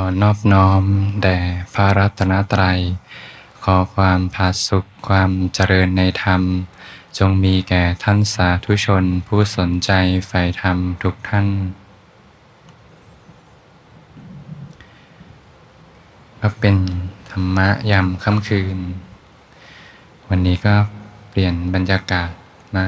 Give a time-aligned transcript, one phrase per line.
[0.00, 0.82] ขอนอบน้อม
[1.22, 1.38] แด่
[1.74, 2.80] พระรัตนตรัย
[3.64, 6.42] ขอความผาสุขความเจริญในธรรม
[7.18, 9.90] จงมีแก่ท่านสาธุชนผู้สนใจ
[10.26, 11.46] ใฝ่ธรรมทุกท่าน
[16.40, 16.76] ก็เป็น
[17.30, 18.78] ธรรมะยามค่ำคืน
[20.28, 20.74] วันนี้ก็
[21.28, 22.30] เปลี่ยนบรรยากาศ
[22.76, 22.86] มา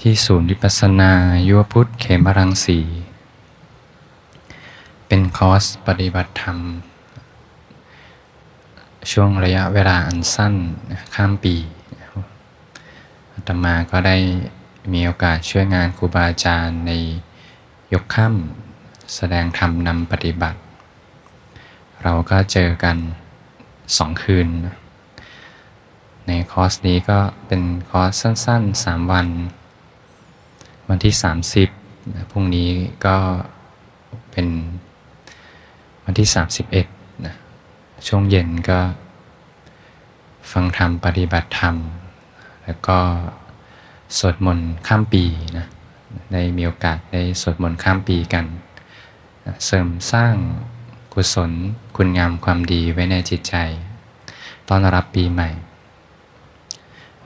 [0.00, 1.12] ที่ศูนย์วิปัสสนา
[1.48, 2.80] ยุวพุทธเขมรังสี
[5.10, 6.58] เป็นคอร์สปฏิบัติธรรม
[9.12, 10.54] ช่วงระยะเวลาอันสั้น
[11.14, 11.54] ข้ามปี
[13.32, 14.16] อาตมาก็ได้
[14.92, 16.92] มีโอกาสช่วยงานครูบาอาจารย์ใน
[17.92, 20.58] ยกค่ำแสดงธรรมนำปฏิบัติ
[22.02, 22.96] เราก็เจอกัน
[23.98, 24.48] สองคืน
[26.26, 29.26] ในคอร์สนี้ก็เป็นคอร์สสั้นๆ 3 วัน
[30.88, 31.14] วันที่
[31.72, 32.70] 30พรุ่งนี้
[33.06, 33.16] ก็
[34.32, 34.48] เป็น
[36.10, 36.30] วันที่
[36.74, 37.34] 31นะ
[38.06, 38.80] ช่วงเย็นก็
[40.52, 41.76] ฟังธรรมปฏิบัติธรรม
[42.64, 42.98] แล้วก็
[44.18, 45.24] สวดมนต์ข้ามปี
[45.58, 45.66] นะ
[46.32, 48.44] ได้มีโอกาสได้สวดมนต์ข้ามปีกัน
[49.46, 50.34] นะเสริมสร้าง
[51.12, 51.50] กุศล
[51.96, 53.54] คุณงามความดีไว้ในจิตใจ
[54.68, 55.48] ตอนรับปีใหม่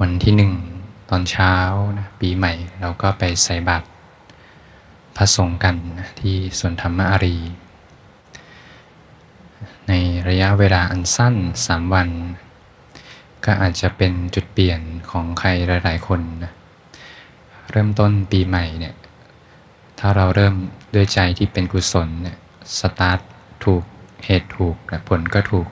[0.00, 0.52] วันที่หนึ่ง
[1.10, 1.54] ตอนเช้า
[1.98, 3.86] นะปีใหม่ เราก็ไปใส่บาตร
[5.16, 7.36] พระสงฆ์กันนะที่สวนธรรมอารี
[9.88, 9.92] ใน
[10.28, 11.34] ระยะเวลาอันสั้น
[11.66, 12.08] 3 วัน
[13.44, 14.80] ก็อาจจะเป็นจุดเปลี่ยน
[15.10, 16.52] ของใครหลาย ๆ คนนะ
[17.70, 18.94] เริ่มต้นปีใหม่เนี่ย
[19.98, 20.54] ถ้าเราเริ่ม
[20.94, 22.36] ด้วยใจที่เป็นกุศลเนี่ย
[22.78, 23.18] สตาร์ท
[23.64, 23.82] ถูก
[24.24, 24.76] เหตุถูก
[25.08, 25.68] ผลก็ถูก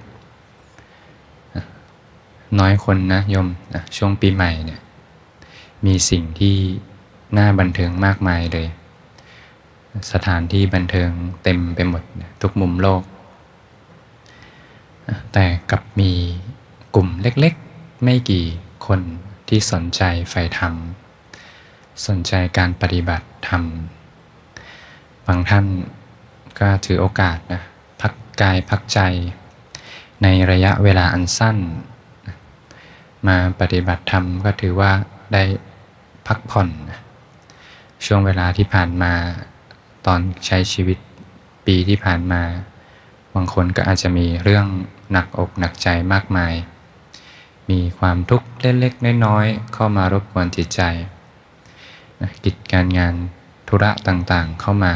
[2.59, 4.81] น้อยคนนะโยมนะช่วงปีใหม่เนี่ย
[5.87, 6.57] มีสิ่งที่
[7.37, 8.67] น่าบันเทิงมากมายเลย
[10.13, 11.11] สถานที่บันเทิง
[11.43, 12.03] เต็มไปหมด
[12.43, 13.03] ทุกมุมโลก
[15.33, 16.13] แต่กับมี
[16.95, 18.45] กลุ่มเล็กๆ ไม่กี่
[18.87, 19.01] คน
[19.49, 20.75] ที่สนใจใฝ่ธรรม
[22.07, 23.63] สนใจการปฏิบัติธรรม
[25.27, 25.67] บางท่าน
[26.61, 27.63] ก็ถือโอกาสนะ
[28.01, 29.01] พักกายพักใจ
[30.23, 31.59] ในระยะเวลาอันสั้น
[33.29, 34.93] มาปฏิบัติธรรมก็ถือว่า
[35.33, 35.43] ได้
[36.27, 36.69] พักผ่อน
[38.07, 39.13] ช่วงเวลาที่ผ่านมา
[40.07, 40.99] ตอนใช้ชีวิต
[41.67, 42.43] ปีที่ผ่านมา
[43.35, 44.67] บางคนก็อาจจะมีเรื่อง
[45.13, 46.55] หนักอกหนักใจมากมาย
[47.71, 50.83] มีความทุกข์เล็กๆน้อยๆเข้ามารบกวนจิตใจ
[52.45, 53.15] กิจการงาน
[53.69, 54.93] ธุระต่างๆเข้ามา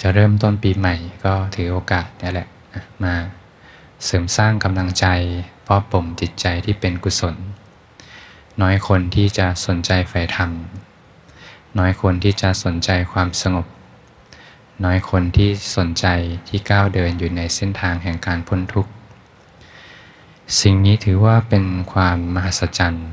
[0.00, 0.94] จะเริ่มต้นปีใหม่
[1.24, 2.48] ก็ถือโอกาสนี่แหละ
[3.04, 3.14] มา
[4.04, 5.06] เสริมสร้างกำลังใจ
[5.62, 7.36] เพราะปมจิตใจที่เป็นกุศล
[8.60, 10.50] น้อยคนที่จะสนใจใฝ่ธรรม
[11.78, 13.66] น้อยคนที่จะสนใจความสงบ
[14.82, 16.06] น้อยคนที่สนใจ
[16.48, 18.92] ที่ก้าวเดินอยู่ในเส้นทางแห่งการพ้นทุกข์
[20.60, 23.10] สิ่งนี้ถือว่าเป็นความมหัศจรรย์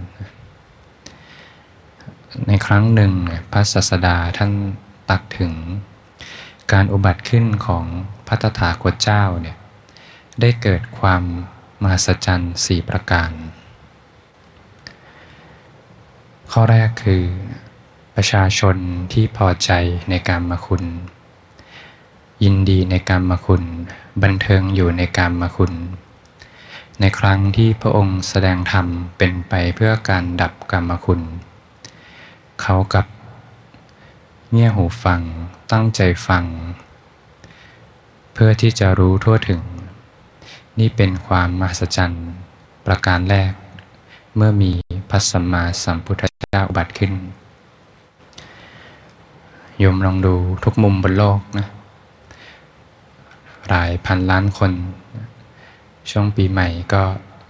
[2.48, 3.14] ในครั้งหนึ่ง
[3.52, 4.52] พระศาสดาท่าน
[5.10, 5.54] ตักถึง
[6.72, 7.86] การอุบัติขึ้นของ
[8.28, 9.58] พระตถาคตเจ้าเนี่ย
[10.42, 11.24] ได้เกิดความ
[11.82, 13.32] มหัศจรรย์สี่ประการ
[16.52, 17.24] ข้อแรกคือ
[18.16, 18.76] ประชาชน
[19.14, 19.72] ที่พอใจ
[20.10, 20.84] ในการมาคุณ
[22.46, 23.64] ยินดีในการมาคุณ
[24.24, 25.74] บันเทิงอยู่ในการมาคุณ
[27.00, 28.88] ในครั้งที่พระองค์แสดงธรรม
[29.18, 31.22] เป็นไปเพื่อการดับกรรมคุณ
[32.62, 33.06] เขากับ
[34.52, 35.22] เงี่ยหูฟัง
[35.72, 36.44] ตั้งใจฟัง
[38.34, 39.62] เพื่อที่จะรู้ทั่วถึง
[40.80, 42.28] นี่เป็นความมหัศจรรย์
[42.86, 43.52] ประการแรก
[44.36, 44.72] เมื่อมี
[45.10, 47.14] พระสัมมาสัมพุทธเจ้าบัติขึ้น
[49.84, 51.68] ยมลองดูทุกมุมบนโลกนะ
[53.70, 54.72] หลายพันล้านคน
[56.10, 57.04] ช่วงปีใหม่ก็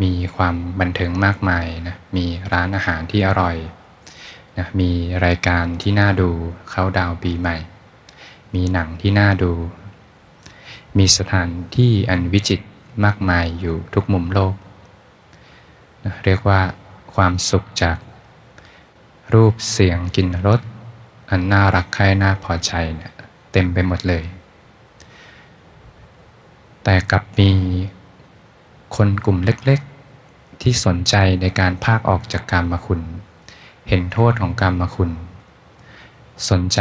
[0.03, 3.55] มีความบันเทิงมากมายนะมีร้านอาหารที่อร่อย
[4.57, 4.91] นะมี
[5.25, 6.29] รายการที่น่าดู
[6.69, 7.57] เขาดาวปีใหม่
[8.55, 9.51] มีหนังที่น่าดู
[10.97, 12.65] มีสถานที่อันวิจิตร
[13.05, 14.55] มากมายอยู่ทุกมุมโลก
[16.03, 16.61] นะเรียกว่า
[17.13, 17.97] ความสุขจาก
[19.33, 20.61] รูปเสียงกลิ่นรส
[21.29, 23.11] อันน่ารักใคร่น่าพอใจเนี่ย
[23.51, 24.23] เต็มไปหมดเลย
[26.83, 27.51] แต่กลับมี
[28.95, 33.01] คนกลุ่มเล็กๆ ที่สนใจในการภาคออกจากกรรมคุณ
[33.87, 35.11] เห็นโทษของกรรมคุณ
[36.49, 36.79] สนใจ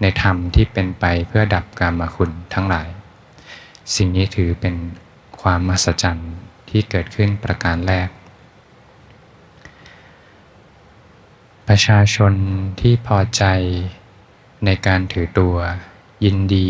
[0.00, 2.88] ในธรรมที่เป็นไปเพื่อดับกรรมคุณทั้งหลาย
[3.94, 4.74] สิ่งนี้ถือเป็น
[5.42, 6.32] ความมหัศจรรย์
[6.68, 8.08] ที่เกิดขึ้นประการแรก
[11.68, 12.32] ประชาชน
[12.80, 13.44] ที่พอใจ
[14.64, 15.56] ในการถือตัว
[16.24, 16.68] ยินดี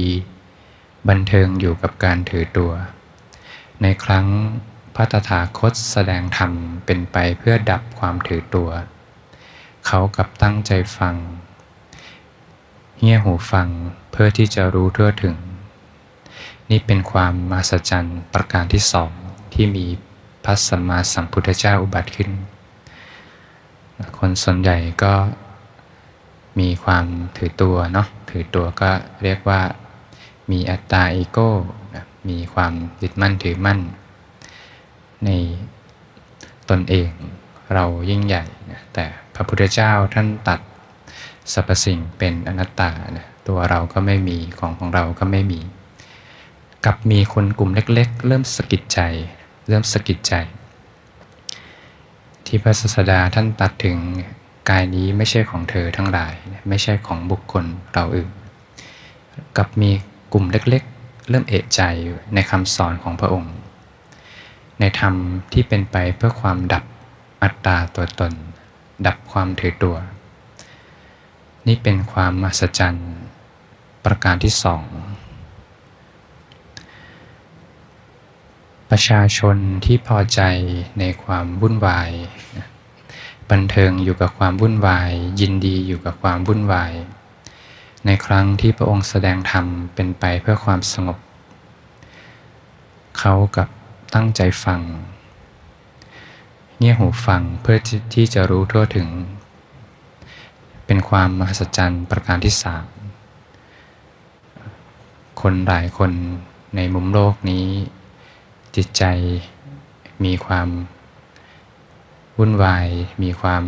[1.08, 2.72] บันเทิงอยู่กับการถือตัว
[3.82, 4.26] ในครั้ง
[4.94, 6.52] พระตถาคตแสดงธรรม
[6.86, 8.70] เป็นไปเพื่อดับความถือตัว
[9.86, 11.14] เขากับตั้งใจฟัง
[13.00, 13.68] เงี่ยหูฟัง
[14.10, 15.36] เพื่อที่จะรู้ทั่วถึง
[16.70, 19.10] นี่เป็นความมหัศจรรย์ประการที่สอง
[19.54, 19.86] ที่มี
[20.44, 22.30] พระสัมมาสัมพุทธเจ้าอุบัติขึ้น
[24.18, 25.14] คนส่วนใหญ่ก็
[26.58, 27.04] มีความ
[27.36, 28.90] ถือตัวเนาะถือตัวก็
[29.22, 29.60] เรียกว่า
[30.50, 31.50] มีอัตตาอีโก้
[32.28, 32.72] มีความ
[33.02, 33.78] ยึดมั่นถือมั่น
[35.24, 35.30] ใน
[36.70, 37.10] ตนเอง
[37.74, 39.04] เรายิ่งใหญ่นะแต่
[39.34, 40.60] พระพุทธเจ้าท่านตัด
[41.52, 45.60] สรรพสิ่งเป็นอนัตตานะตัวเราก็ไม่มีของของเราก็ไม่มี
[46.84, 49.00] กับมีคนกลุ่มเล็ก ๆ เริ่มสะกิดใจ
[49.68, 50.34] เริ่มสะกิดใจ
[52.46, 53.98] ที่พระศาสดาท่านตัดถึง
[54.70, 56.34] กายนี้ไม่ใช่ของเธอทั้งหลาย
[56.68, 58.30] ไม่ใช่ของบุคคลเราอื่น
[59.56, 59.90] กับมี
[60.32, 61.80] กลุ่มเล็กๆ เริ่มเอะใจ
[62.34, 63.54] ในคำสอนของพระองค์
[64.80, 65.14] ในธรรม
[65.52, 66.84] ที่เป็นไปเพื่อความดับ
[67.42, 68.32] อัตตาตัวตน
[69.06, 69.96] ดับความถือตัว
[71.66, 73.10] นี่เป็นความมหัศจรรย์
[74.04, 74.84] ประการที่สอง
[78.90, 80.40] ประชาชนที่พอใจ
[80.98, 82.10] ในความวุ่นวาย
[83.50, 85.10] บันเทิงอยู่กับความวุ่นวาย
[85.40, 86.92] ยินดีอยู่กับความวุ่นวาย
[88.10, 91.18] ในครั้งที่พระองค์แสดงธรรมเป็นไปเพื่อความสงบ
[93.18, 93.68] เขากับ
[94.14, 94.80] ตั้งใจฟัง
[96.78, 97.78] เงี่ยหูฟังเพื่อ
[98.14, 99.08] ที่จะรู้ทั่วถึง
[100.86, 102.86] เป็นความมหัศจรรย์ประการที่สาม
[105.40, 106.12] คนหลายคน
[106.76, 107.66] ในมุมโลกนี้
[108.76, 109.04] จิตใจ
[110.24, 110.68] มีความ
[112.38, 112.88] วุ่นวาย
[113.22, 113.64] มีความ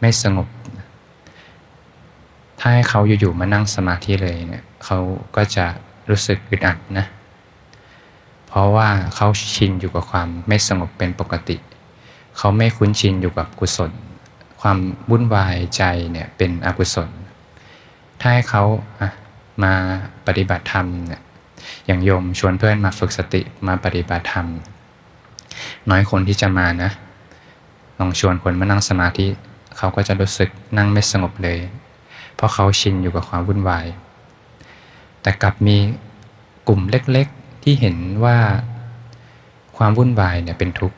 [0.00, 0.48] ไม่สงบ
[2.66, 4.98] ถ้าให้เขาอยู่ๆมานั่งสมาธิเลยเนี่ยเขา
[5.36, 5.66] ก็จะ
[6.10, 7.06] รู้สึกอึดอัดนะ
[8.48, 9.26] เพราะว่าเขา
[9.56, 11.56] ชินอยู่กับความไม่สงบเป็นปกติ
[12.38, 13.92] เขาไม่คุ้นชินอยู่กับกุศล
[14.60, 14.78] ความ
[15.10, 15.82] วุ่นวายใจ
[16.12, 17.10] เนี่ยเป็นอกุศล
[18.20, 18.62] ถ้าให้เขา
[19.64, 19.74] มา
[20.26, 21.20] ปฏิบัติธรรมเนี่ย
[21.86, 24.46] อย่างโยมชวนเพื่อนมาฝึกสติมาปฏิบัติธรรม
[25.90, 26.90] น้อยคนที่จะมานะ
[27.98, 29.26] ลองชวนคนมานั่งสมาธิ
[29.76, 31.60] เขาก็จะรู้สึกนั่งไม่สงบเลย
[32.34, 33.86] เพราะเขาชินอยู่กับความวุ่นวาย
[35.22, 35.76] แต่กลับมี
[36.68, 38.38] กลุ่มเล็กๆ ที่เห็นว่า
[39.76, 40.96] ความวุ่นวายเนี่ยเป็นทุกข์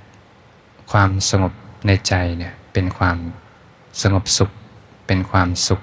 [0.92, 1.52] ความสงบ
[1.86, 3.16] ในใจเนี่ยเป็นความ
[4.02, 4.50] สงบสุข
[5.06, 5.80] เป็นความสุข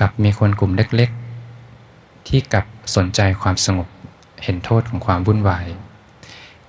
[0.00, 2.64] กับมีคนกลุ่มเล็กๆ ที่กับ
[2.96, 3.88] สนใจความสงบ
[4.44, 5.66] เห็นโทษของความวุ่นวาย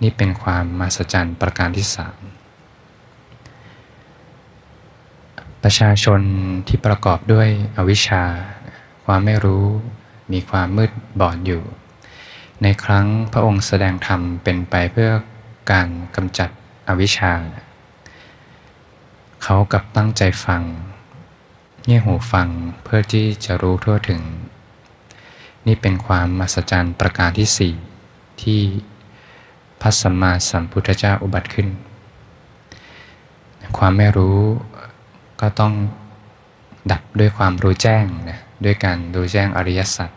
[0.02, 2.20] นี่เป็นความมหัศจรรย์ประการที่สาม
[5.70, 6.22] ประชาชน
[6.68, 8.24] ที่ประกอบด้วยอวิชชา
[9.06, 9.66] ความไม่รู้
[10.34, 11.64] มีความมืดบอดอยู่
[12.64, 15.12] ในครั้งพระองค์แสดงธรรมเป็นไปเพื่อ
[15.72, 16.50] การกำจัด
[16.88, 17.34] อวิชชา
[19.44, 20.62] เขากับตั้งใจฟัง
[21.86, 22.48] เงี่ยหูฟัง
[22.84, 24.22] เพื่อที่จะรู้ทั่วถึง
[25.68, 27.74] นี่เป็นความมหัศจรรย์ประการที่สี่
[28.42, 28.62] ที่
[29.82, 31.68] พระสัมมาสัมพุทธเจ้าอุบัติขึ้น
[33.78, 34.40] ความไม่รู้
[35.42, 35.74] ก็ต้อง
[36.92, 40.12] ดับด้วยความรู้แจ้งนะด้วยการรู้แจ้งอริยสัจ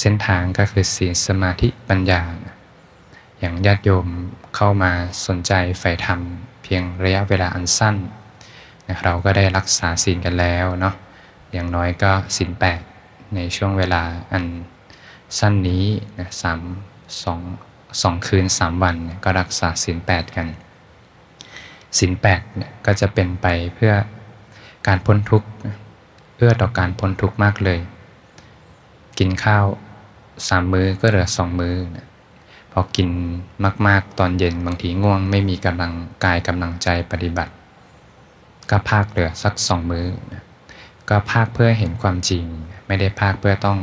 [0.00, 2.22] เส้นทางก็คือศีลสมาธิปัญญา
[3.38, 4.06] อย่างญาติโยม
[4.56, 4.92] เข้ามา
[5.26, 6.20] สนใจใฝ่ธรรม
[6.62, 7.96] เพียงระยะเวลาอันสั้น
[8.88, 10.94] นะเราก็ได้รักษาศีลกันแล้วเนาะ
[11.52, 12.80] อย่างน้อยก็ศีลแปด
[13.34, 14.02] ในช่วงเวลา
[14.32, 14.44] อัน
[15.38, 15.84] สั้นนี้
[16.18, 16.60] นะสาม
[17.22, 17.40] สอง
[18.02, 20.46] สองคืนสามวันก็รักษาศีลแปดกัน
[21.98, 23.92] ศีลแปดเนี่ยก็จะเป็นไปเพื่อ
[24.86, 25.48] การพ้นทุกข์
[26.36, 27.80] เอื้อต่อการพ้นทุกข์มากเลย
[29.18, 29.64] กินข้าว
[30.48, 31.76] สามมื้อก็เหลือสองมื้อ
[32.72, 33.08] พอกิน
[33.86, 35.92] มากๆตอนเย็นบางทีง่วง ไม่มีกำลัง
[36.24, 37.52] กายกำลังใจปฏิบัติ
[38.70, 40.06] ก็ภาคเหลือสักสองมื้อ
[41.08, 42.44] ก็ภาคเพื่อเห็นความจริง
[42.86, 43.78] ไม่ได้ภาคเพื่อต้อง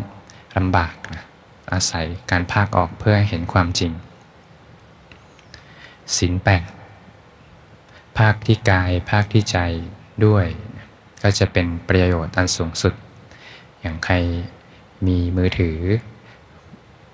[0.57, 1.23] ลำบากนะ
[1.71, 3.91] อาศัยการภาคออกเพื่อเห็นความจริง
[6.17, 6.61] ศีลแปด
[8.17, 9.57] ภาคที่กาย ภาคที่ใจ
[10.25, 10.45] ด้วย
[11.23, 12.93] ก็จะเป็นประโยชน์อันสูงสุด
[13.81, 14.15] อย่างใคร
[15.07, 15.79] มีมือถือ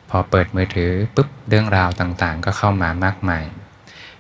[0.10, 3.44] พอเปิดมือถือปุ๊บเรื่องราวต่างๆ ก็เข้ามามากมาย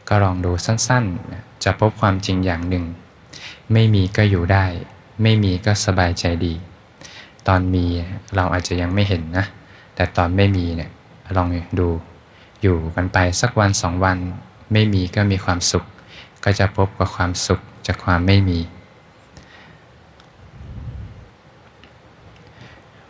[0.08, 2.86] ก็ลองดูสั้นๆ จะพบความจริงอย่างหนึ่ง
[3.74, 4.66] ไม่มีก็อยู่ได้
[5.24, 6.54] ไม่มีก็สบายใจดี
[7.48, 7.86] ตอนมี
[8.36, 9.46] เราอาจจะยังไม่เห็นนะ
[9.96, 10.92] แต่ตอนไม่มีเนี่ย
[11.38, 11.48] ลอง
[11.80, 11.90] ดู
[12.62, 14.18] อยู่กันไปสักวันสองวัน
[14.74, 15.86] ไม่มีก็มีความสุข
[16.44, 18.60] ก็จะพบกับความสุขจากความไม่มี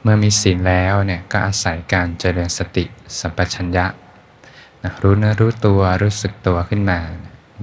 [0.02, 2.86] เมื่อมีศีลแล้วเนี่ยก็อาศัยการเจริญสติ
[3.20, 3.86] สัมปชัญญะ
[4.84, 7.00] นะรู้เนื้อรู้ตัวรู้สึกตัวขึ้นมา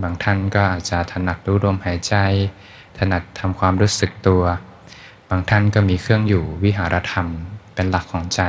[0.02, 2.14] บางท่านก็อาจจะถนัดรู้ลมหายใจ
[2.98, 4.42] ถนัดทำความรู้สึกตัว
[5.28, 7.26] บางท่านก็มีเครื่องอยู่วิหารธรรม
[7.74, 8.42] เป็นหลักของใจ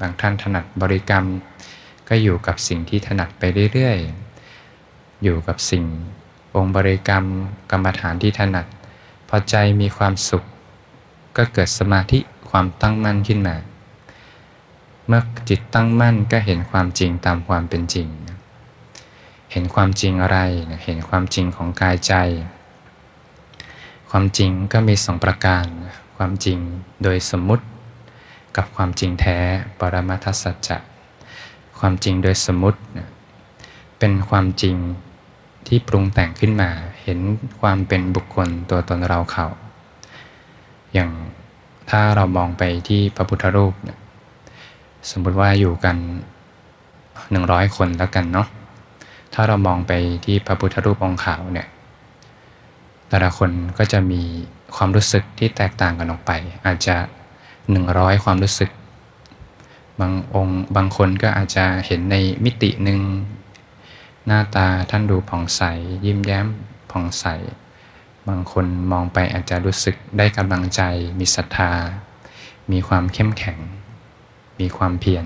[0.00, 1.24] บางท่านถนัดบริกรรม
[2.08, 3.42] ก็อยู่กับสิ่งที่ถนัดไป
[3.72, 5.84] เรื่อยๆ อยู่กับสิ่ง
[6.56, 7.24] องค์บริกรรม
[7.70, 8.66] กรรมฐานที่ถนัด
[9.28, 10.44] พอใจมีความสุข
[11.36, 12.18] ก็เกิดสมาธิ
[12.50, 13.56] ความตั้งมั่นขึ้นมา
[15.06, 18.08] เมื่อจิตตั้งมั่นก็เห็นความจริงตามความเป็นจริง
[19.52, 20.38] เห็นความจริงอะไร
[20.84, 22.14] เห็นความจริงของกายใจ
[24.10, 25.66] ความจริงก็มีสองประการ
[26.16, 26.58] ความจริง
[27.02, 27.64] โดยสมมุติ
[28.56, 29.38] กับความจริงแท้
[29.78, 30.78] ปรมัตสัจจะ
[31.78, 32.78] ความจริงโดยสมมุติ
[33.98, 34.76] เป็นความจริง
[35.66, 36.70] ที่ปรุงแต่งขึ้นมา
[37.02, 37.18] เห็น
[37.60, 39.46] ความเป็นบุคคลตัวตนเราเขา
[40.94, 41.10] อย่าง
[41.90, 43.74] ถ้าเรามองไปที่พระพุทธรูป
[45.10, 45.96] สมมติว่าอยู่กัน
[47.30, 48.48] หนึ่งร้อยคนแล้วกันเนาะ
[49.34, 49.92] ถ้าเรามองไป
[50.24, 51.68] ที่พระพุทธรูปองค์ขาวเนี่ย
[53.08, 54.22] แต่ละคนก็จะมี
[54.76, 56.32] ความรู้สึกที่แตกต่างกันออกไป
[56.66, 56.96] อาจจะ
[57.70, 58.70] หนึ่งร้อยความรู้สึก
[60.00, 62.98] บางองค์บางคนก็อาจจะเห็นในมิติหนึ่ง
[64.26, 65.62] หน้าตาท่านดูผ่องใส
[66.04, 66.46] ยิ้มแย้ม
[66.90, 67.26] ผ่องใส
[68.28, 70.82] บางคนมองไปอาจจะรู้สึกได้กำลังใจ
[71.18, 71.72] มีศรัทธา
[72.72, 73.58] มีความเข้มแข็ง
[74.60, 75.24] มีความเพียร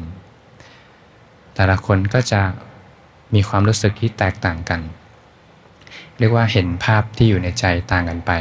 [1.54, 2.42] แต่ละคนก็จะ
[3.34, 4.80] มีความรู้สึกที่แตกต่างกัน
[6.18, 8.32] เรียกว่าเห็นภาพที่อยู่ในใจต่างกันไป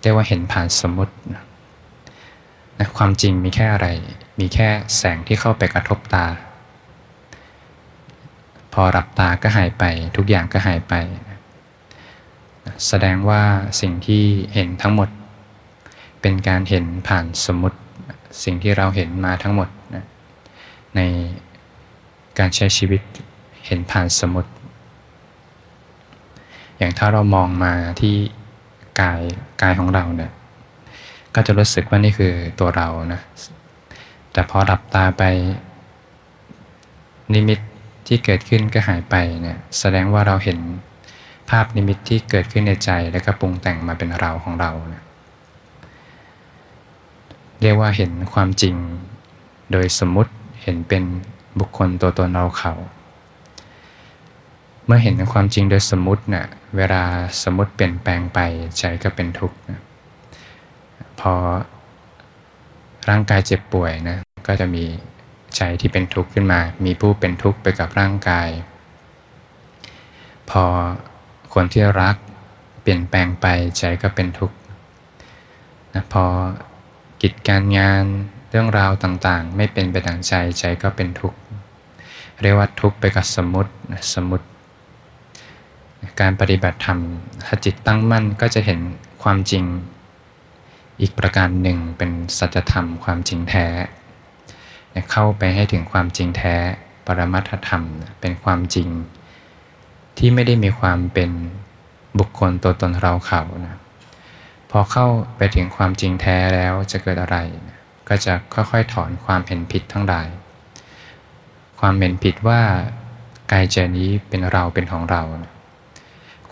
[0.00, 1.42] เรียกว่าเห็นผ่านสมมตินะ
[2.98, 3.88] ความจริงมีแค่อะไร
[4.38, 6.26] มีแค่แสงที่เข้าไปกระทบตา
[8.82, 9.84] พอรับตาก็หายไป
[10.16, 10.94] ทุกอย่างก็หายไป
[12.86, 13.42] แสดงว่า
[13.80, 15.08] สิ่งที่เห็นทั้งหมด
[16.20, 17.78] เป็นการเห็นผ่านสมมติ
[18.44, 20.04] สิ่งที่เราเห็นมาทั้งหมดนะ
[20.96, 21.00] ใน
[22.38, 23.00] การใช้ชีวิต
[23.66, 24.50] เห็นผ่านสมมติ
[26.78, 28.14] อย่างถ้าเรามองมาที่
[29.00, 29.20] กาย
[29.62, 30.32] กายของเราเนี่ย
[31.34, 33.20] ก็จะรู้สึกว่านี่คือตัวเรานะ
[34.32, 35.22] แต่พอหลับตาไป
[37.34, 37.60] นิมิต
[38.12, 40.58] ที่เกิดขึ้นก็หายไปเนี่ยแสดงว่าเราเห็น
[41.50, 45.04] ภาพนิมิตที่เกิดขึ้นในใจแล้วก็ปรุงแต่งมาเป็นเราของเราเนี่ย
[47.60, 48.74] เรียกว่าเห็นความจริง
[49.72, 51.02] โดยสมมุติเห็นเป็น
[51.58, 52.72] บุคคลตัวตนเราเขา
[54.86, 57.02] เมื่อเห็นความจริงโดยสมมุติเนี่ยเวลา
[57.42, 58.38] สมมติเปลี่ยนแปลงไป
[58.78, 59.80] ใจก็เป็นทุกข์นะ
[61.20, 61.32] พอ
[63.08, 64.84] ร่างกายเจ็บป่วยนะก็จะมี
[65.56, 68.48] ใจที่เป็นทุกข์ขึ้นมา มีผู้เป็นทุกข์ไปกับร่างกาย
[70.50, 70.64] พอ
[71.54, 72.16] คนที่รัก
[72.82, 73.46] เปลี่ยนแปลงไป
[73.78, 74.56] ใจก็เป็นทุกข์
[75.94, 76.24] นะพอ
[77.22, 78.04] กิจการงาน
[78.50, 81.38] เรื่องราวต่างๆ ไม่เป็นไปดังใจใจก็เป็นทุกข์
[82.42, 83.72] เรียกว่าทุกข์ไปกับสมมติ
[84.14, 84.46] สมมติ
[86.20, 86.98] การปฏิบัติธรรม
[87.46, 88.80] ถ้าจิตตั้งมั่นก็จะเห็น
[89.22, 89.64] ความจริง
[91.00, 93.66] อีกประการหนึ่งเป็นสัจธรรมความจริงแท้
[95.10, 96.54] เข้าไปให้ถึงความจริงแท้
[97.06, 97.82] ปรมัตถธรรม
[98.20, 98.88] เป็นความจริง
[100.18, 101.30] ที่ไม่ได้มีความเป็น
[102.18, 103.78] บุคคลตัวตนเราเขานะ
[104.70, 105.06] พอเข้า
[105.36, 107.36] ไปถึงความจริงแท้แล้วจะเกิดอะไร
[108.08, 110.28] ก็จะค่อยๆถอนความเห็นผิดทั้งหลาย
[111.80, 112.60] ความเห็นผิดว่า
[113.52, 115.52] กายใจนี้เป็นเราเป็นของเรานะ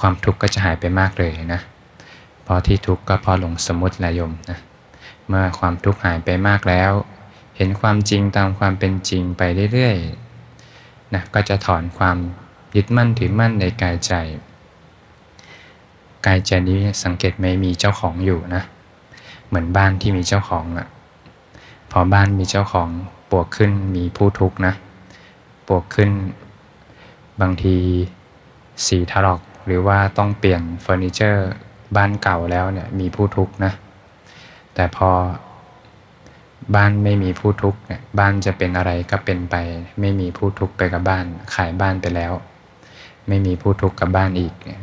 [0.00, 1.60] ความทุกข์ก็จะหายไปมากเลยนะ
[2.46, 4.58] พอที่ทุกข์ก็พอหลงสมมติละยมนะ
[5.28, 6.92] เมื่อความทุกข์หายไปมากแล้ว
[7.58, 12.16] เห็นความจริงตามความเป็นจริงไปเรื่อยๆนะก็จะถอนความ
[12.76, 14.12] ยึดมั่นถือมั่นในกายใจ
[16.26, 18.62] กายใจนี้สังเกตไม่มีเจ้าของอยู่นะ
[19.46, 20.88] เหมือนบ้านที่มีเจ้าของอะ่ะ
[21.90, 22.88] พอบ้านมีเจ้าของ
[23.30, 24.74] ปวกขึ้นมีผู้ทุกข์นะ
[25.68, 26.10] ปวกขึ้น
[27.40, 27.76] บางที
[28.86, 31.50] สีถลอกหรือว่าต้องเปลี่ยนเฟอร์นิเจอร์
[31.96, 33.72] บ้านเก่าแล้วเนี่ยมีผู้ทุกข์นะ
[34.74, 35.10] แต่พอ
[36.76, 39.56] บ้านไม่มีผู้ทุกข์เนี่ยบ้านจะเป็นอะไรก็เป็นไป
[40.00, 41.24] ไม่มีผู้ทุกข์ไปกับบ้าน
[41.54, 42.32] ขายบ้านไปแล้ว
[43.28, 44.82] ไม่มีผู้ทุกข์กับบ้านอีกเนี่ย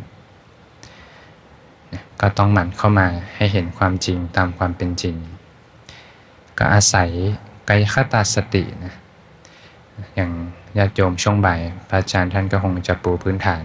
[2.21, 5.15] ก็ต้องหมั่นเข้ามาให้เห็นความจริงตามความเป็นจริง
[6.57, 7.09] ก็อาศัย
[7.69, 8.93] กายคตาสตินะ
[10.15, 10.31] อย่าง
[10.77, 13.63] ญาติโยมช่วงบ่ายพระอาจารย์ท่านก็คงจะปูพื้นฐาน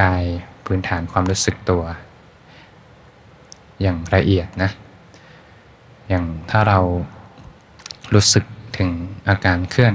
[0.00, 0.24] กาย
[0.66, 1.82] พื้นฐานความรู้สึกตัว
[3.80, 4.70] อย่างละเอียดนะ
[6.08, 6.78] อย่างถ้าเรา
[8.14, 8.44] รู้สึก
[8.78, 8.90] ถึง
[9.28, 9.94] อาการเคลื่อน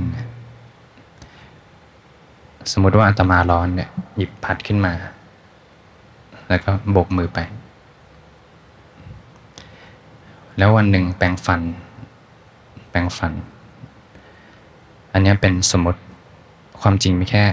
[2.72, 4.94] สมมติว่าอัตมาร้อนเนี่ยหยิบพัดขึ้นมา
[6.50, 7.40] แล้วก็โบกมือไป
[10.58, 11.62] แล้ววันหนึ่งแปรงฟัน
[12.90, 13.34] แปรงฟัน
[15.14, 16.02] อันนี้เป็นสมมติ
[16.82, 17.44] ความจริงมีแค่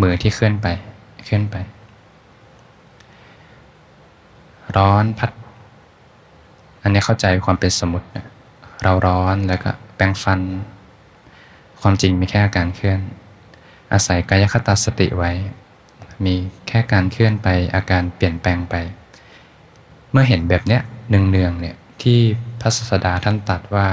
[0.00, 0.66] มือที่เคลื่อนไป
[1.24, 1.56] เคลื่อนไป
[4.76, 5.30] ร้อนพัด
[6.82, 8.06] อันนี้เข้าใจความเป็นสมมติ
[8.82, 10.40] เราร้อนแล้วก็แปรงฟัน
[11.80, 13.00] ความจริงมีแค่การเคลื่อน
[13.92, 15.32] อาศัยกายคตาสติไว้
[16.24, 16.34] มี
[16.68, 18.74] แค่การเคลื่อนไปอาการเปลี่ยนแปลงไป
[20.10, 22.20] เมื่อเห็นแบบเนี้ยเนืองๆเนี่ยที่
[22.60, 23.88] พระศาสดาท่านตัดว่า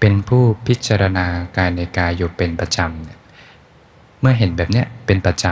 [0.00, 3.18] เป็นผู้พิจารณากายในกายอยู่เป็นประจำเนี่ย
[4.20, 5.44] เมื่อเห็นแบบเนี้ยเป็นประจ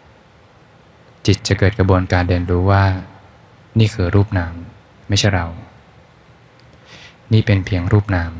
[0.00, 2.84] ำจิตจะเกิดกระบวนการเรียนรู้ว่า
[3.78, 4.54] นี่คือรูปนาม
[5.08, 5.46] ไม่ใช่เรา
[7.32, 8.32] นี่เป็นเพียงรูปนาม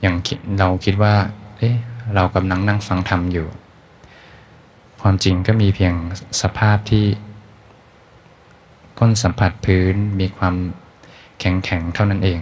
[0.00, 0.16] อย่าง
[0.58, 1.14] เราคิดว่า
[1.58, 1.76] เอ๊ะ
[2.14, 3.48] เรากำลังนั่งฟังธรรมอยู่
[5.00, 5.94] ความจริงก็มีเพียง
[6.42, 7.06] สภาพที่
[8.98, 10.54] ก้นสัมผัสพื้นมีความ
[11.40, 12.40] แข็งแข็งเท่านั้นเอง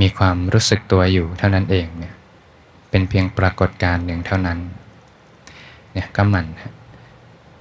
[0.00, 2.14] มีความรู้สึกตัวอยู่เท่านั้นเองเนี่ย
[2.90, 4.58] เป็นเพียงปรากฏการณ์หนึ่งเท่านั้น
[5.92, 6.46] เนี่ยก็มัน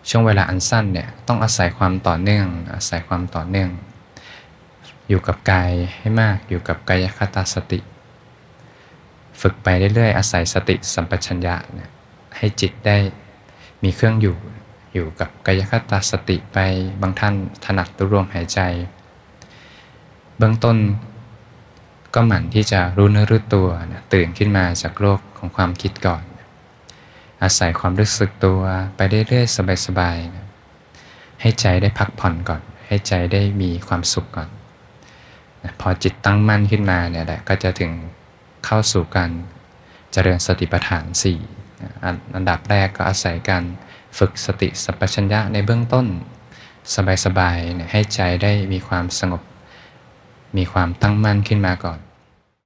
[0.10, 3.70] ช่วงเวลาอันสั้นเนี่ยต้องอาศัยความต่อเนื่อง อาศัยความต่อเนื่อง
[5.10, 7.80] อยู่กับกายให้มากอยู่กับกายคตาสติ
[9.42, 11.90] ฝึกไปเรื่อยๆ อาศัยสติสัมปชัญญะเนี่ย
[12.38, 12.98] ให้จิตได้
[13.84, 14.38] มีเครื่องอยู่
[14.94, 16.58] อยู่กับกายคตาสติไป
[17.02, 17.36] บางท่าน
[17.66, 18.60] ถนัดตัวรวมหายใจ
[20.38, 20.78] เบื้องต้น
[22.14, 26.24] ก็หมั่นที่จะรู้เนื้อรู้ตัวนะตื่นขึ้นมาจากโลกของความคิดก่อน
[27.44, 28.62] อาศัยความรู้สึกตัว
[28.96, 30.48] ไปเรื่อยๆสบายๆนะ
[31.42, 34.50] ให้ใจได้พักผ่อนก่อน ให้ใจได้มีความสุขก่อน
[35.64, 37.92] นะพอจิตตั้งมั่นขึ้นมาเนี่ยแหละก็จะถึง
[38.66, 39.32] เข้าสู่การ
[40.12, 43.64] เจริญสติปัฏฐาน4อันดับแรกก็อาศัยการ
[44.18, 46.08] ฝึกสติสัพพัญญะในเบื้องต้น
[47.26, 49.42] สบายๆให้ใจได้มีความสงบ
[50.58, 52.00] มีความตั้งมั่นขึ้นมาก่อน